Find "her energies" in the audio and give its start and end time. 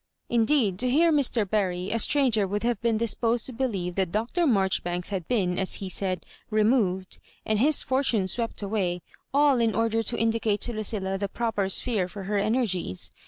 12.23-13.11